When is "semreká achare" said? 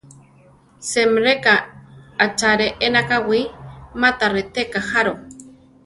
0.91-2.67